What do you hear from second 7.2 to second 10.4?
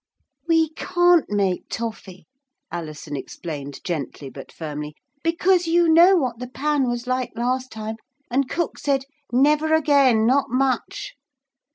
last time, and cook said, "never again,